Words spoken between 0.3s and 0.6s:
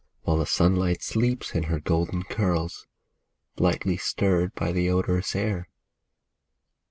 the